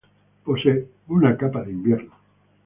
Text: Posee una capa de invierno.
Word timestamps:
Posee 0.43 0.87
una 1.09 1.37
capa 1.37 1.61
de 1.61 1.73
invierno. 1.73 2.11